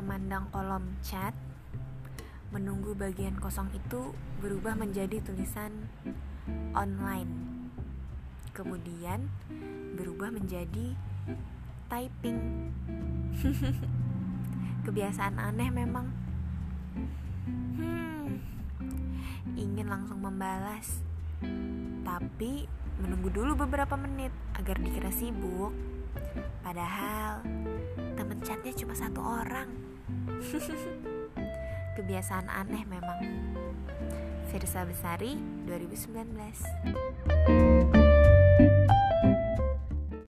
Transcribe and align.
memandang 0.00 0.48
kolom 0.48 0.96
chat, 1.04 1.36
menunggu 2.48 2.96
bagian 2.96 3.36
kosong 3.36 3.68
itu 3.76 4.16
berubah 4.40 4.72
menjadi 4.72 5.20
tulisan 5.20 5.92
online. 6.72 7.28
Kemudian 8.56 9.28
berubah 10.00 10.32
menjadi 10.32 10.96
typing. 11.92 12.72
Kebiasaan 14.88 15.36
aneh 15.36 15.68
memang. 15.68 16.08
Hmm, 17.76 18.40
ingin 19.52 19.84
langsung 19.84 20.24
membalas, 20.24 21.04
tapi 22.08 22.64
menunggu 23.04 23.28
dulu 23.28 23.68
beberapa 23.68 24.00
menit 24.00 24.32
agar 24.56 24.80
dikira 24.80 25.12
sibuk. 25.12 25.76
Padahal 26.64 27.44
temen 28.16 28.40
chatnya 28.40 28.72
cuma 28.72 28.96
satu 28.96 29.20
orang. 29.20 29.89
Kebiasaan 31.96 32.50
aneh 32.50 32.84
memang. 32.86 33.20
Firsa 34.50 34.82
Besari 34.82 35.38
2019 35.70 37.69